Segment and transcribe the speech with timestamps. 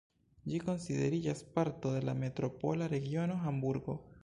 [0.53, 3.99] Ĝi konsideriĝas parto de la metropola regiono Hamburgo.